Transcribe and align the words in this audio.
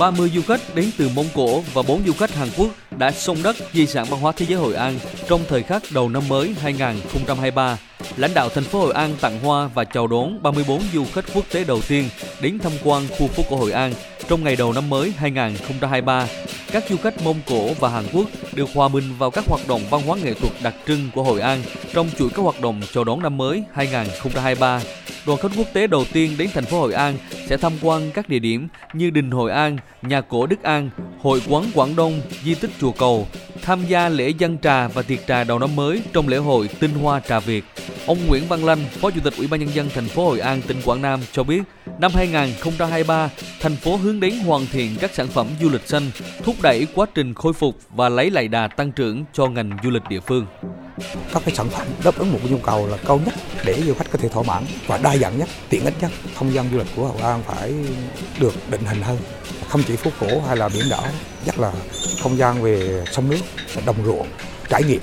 30 0.00 0.30
du 0.34 0.42
khách 0.42 0.60
đến 0.74 0.90
từ 0.98 1.08
Mông 1.14 1.26
Cổ 1.34 1.60
và 1.74 1.82
4 1.82 2.02
du 2.06 2.12
khách 2.12 2.34
Hàn 2.34 2.48
Quốc 2.56 2.68
đã 2.98 3.10
sông 3.10 3.36
đất 3.42 3.56
di 3.72 3.86
sản 3.86 4.06
văn 4.10 4.20
hóa 4.20 4.32
thế 4.36 4.46
giới 4.46 4.58
Hội 4.58 4.74
An 4.74 4.98
trong 5.28 5.40
thời 5.48 5.62
khắc 5.62 5.82
đầu 5.94 6.08
năm 6.08 6.22
mới 6.28 6.54
2023. 6.60 7.78
Lãnh 8.16 8.34
đạo 8.34 8.48
thành 8.48 8.64
phố 8.64 8.78
Hội 8.80 8.92
An 8.92 9.16
tặng 9.20 9.40
hoa 9.40 9.66
và 9.74 9.84
chào 9.84 10.06
đón 10.06 10.42
34 10.42 10.82
du 10.94 11.04
khách 11.14 11.24
quốc 11.34 11.44
tế 11.52 11.64
đầu 11.64 11.80
tiên 11.88 12.08
đến 12.40 12.58
tham 12.58 12.72
quan 12.84 13.02
khu 13.18 13.26
phố 13.26 13.42
cổ 13.50 13.56
Hội 13.56 13.72
An 13.72 13.94
trong 14.28 14.44
ngày 14.44 14.56
đầu 14.56 14.72
năm 14.72 14.90
mới 14.90 15.12
2023. 15.16 16.26
Các 16.72 16.84
du 16.88 16.96
khách 16.96 17.22
Mông 17.22 17.40
Cổ 17.46 17.74
và 17.80 17.88
Hàn 17.88 18.04
Quốc 18.12 18.26
được 18.54 18.68
hòa 18.74 18.88
mình 18.88 19.04
vào 19.18 19.30
các 19.30 19.44
hoạt 19.48 19.68
động 19.68 19.80
văn 19.90 20.02
hóa 20.06 20.16
nghệ 20.24 20.34
thuật 20.34 20.52
đặc 20.62 20.74
trưng 20.86 21.10
của 21.14 21.22
Hội 21.22 21.40
An 21.40 21.62
trong 21.92 22.08
chuỗi 22.18 22.28
các 22.30 22.42
hoạt 22.42 22.60
động 22.60 22.80
chào 22.92 23.04
đón 23.04 23.22
năm 23.22 23.36
mới 23.36 23.64
2023 23.72 24.80
đoàn 25.26 25.38
khách 25.38 25.52
quốc 25.56 25.66
tế 25.72 25.86
đầu 25.86 26.04
tiên 26.12 26.34
đến 26.38 26.50
thành 26.54 26.64
phố 26.64 26.80
Hội 26.80 26.92
An 26.92 27.14
sẽ 27.46 27.56
tham 27.56 27.72
quan 27.82 28.10
các 28.14 28.28
địa 28.28 28.38
điểm 28.38 28.68
như 28.92 29.10
đình 29.10 29.30
Hội 29.30 29.50
An, 29.50 29.76
nhà 30.02 30.20
cổ 30.20 30.46
Đức 30.46 30.62
An, 30.62 30.90
hội 31.20 31.42
quán 31.48 31.64
Quảng 31.74 31.96
Đông, 31.96 32.20
di 32.44 32.54
tích 32.54 32.70
chùa 32.80 32.92
Cầu, 32.92 33.26
tham 33.70 33.86
gia 33.86 34.08
lễ 34.08 34.28
dân 34.28 34.58
trà 34.58 34.88
và 34.88 35.02
tiệc 35.02 35.26
trà 35.26 35.44
đầu 35.44 35.58
năm 35.58 35.76
mới 35.76 36.02
trong 36.12 36.28
lễ 36.28 36.36
hội 36.36 36.68
Tinh 36.80 36.90
Hoa 36.94 37.20
Trà 37.20 37.40
Việt. 37.40 37.64
Ông 38.06 38.18
Nguyễn 38.28 38.48
Văn 38.48 38.64
Lanh, 38.64 38.78
Phó 38.90 39.10
Chủ 39.10 39.20
tịch 39.24 39.32
Ủy 39.38 39.46
ban 39.46 39.60
nhân 39.60 39.68
dân 39.74 39.88
thành 39.94 40.04
phố 40.04 40.24
Hội 40.24 40.40
An, 40.40 40.62
tỉnh 40.62 40.76
Quảng 40.84 41.02
Nam 41.02 41.20
cho 41.32 41.42
biết, 41.42 41.62
năm 41.98 42.12
2023, 42.14 43.30
thành 43.60 43.76
phố 43.76 43.96
hướng 43.96 44.20
đến 44.20 44.34
hoàn 44.46 44.66
thiện 44.66 44.96
các 45.00 45.14
sản 45.14 45.28
phẩm 45.28 45.46
du 45.60 45.68
lịch 45.70 45.88
xanh, 45.88 46.10
thúc 46.42 46.56
đẩy 46.62 46.86
quá 46.94 47.06
trình 47.14 47.34
khôi 47.34 47.52
phục 47.52 47.76
và 47.90 48.08
lấy 48.08 48.30
lại 48.30 48.48
đà 48.48 48.68
tăng 48.68 48.92
trưởng 48.92 49.24
cho 49.32 49.46
ngành 49.46 49.70
du 49.82 49.90
lịch 49.90 50.02
địa 50.08 50.20
phương 50.20 50.46
các 51.34 51.42
cái 51.46 51.54
sản 51.54 51.68
phẩm 51.70 51.86
đáp 52.04 52.18
ứng 52.18 52.32
một 52.32 52.38
nhu 52.50 52.58
cầu 52.58 52.86
là 52.86 52.96
cao 53.06 53.20
nhất 53.26 53.34
để 53.64 53.82
du 53.86 53.94
khách 53.94 54.10
có 54.10 54.18
thể 54.18 54.28
thỏa 54.28 54.42
mãn 54.42 54.64
và 54.86 54.98
đa 54.98 55.16
dạng 55.16 55.38
nhất, 55.38 55.48
tiện 55.68 55.84
ích 55.84 55.94
nhất. 56.00 56.10
Không 56.34 56.54
gian 56.54 56.68
du 56.72 56.78
lịch 56.78 56.86
của 56.96 57.06
Hội 57.06 57.22
An 57.22 57.42
phải 57.46 57.72
được 58.38 58.54
định 58.70 58.84
hình 58.84 59.02
hơn, 59.02 59.18
không 59.68 59.82
chỉ 59.86 59.96
phố 59.96 60.10
cổ 60.20 60.40
hay 60.46 60.56
là 60.56 60.68
biển 60.68 60.84
đảo, 60.90 61.06
nhất 61.46 61.58
là 61.58 61.72
không 62.22 62.38
gian 62.38 62.62
về 62.62 63.04
sông 63.12 63.30
nước, 63.30 63.40
đồng 63.86 64.04
ruộng, 64.04 64.26
trải 64.68 64.82
nghiệm. 64.82 65.00